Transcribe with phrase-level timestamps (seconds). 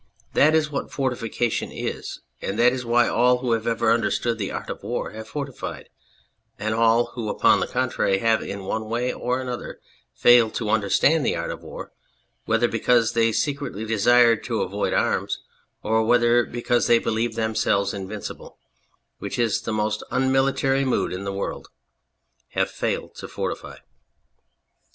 [0.33, 4.51] That is what fortification is, and that is why all who have ever understood the
[4.51, 5.89] art of war have fortified;
[6.57, 9.79] and all who, upon the contrary, have in one way or another
[10.15, 11.91] failed to understand the art of war,
[12.45, 15.37] whether because they secretly desired to avoid arms
[15.83, 18.57] or whether because they believed them selves invincible
[19.19, 21.67] (which is the most unmilitary mood in the world!)
[22.55, 23.77] have failed to fortify."